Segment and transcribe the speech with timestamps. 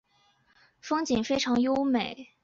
[0.79, 2.29] 风景非常优美。